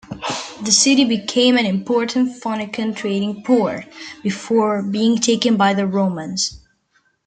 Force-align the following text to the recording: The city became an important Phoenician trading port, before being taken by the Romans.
The 0.63 0.71
city 0.71 1.05
became 1.05 1.57
an 1.57 1.67
important 1.67 2.35
Phoenician 2.41 2.95
trading 2.95 3.43
port, 3.43 3.85
before 4.23 4.81
being 4.81 5.19
taken 5.19 5.57
by 5.57 5.75
the 5.75 5.85
Romans. 5.85 6.59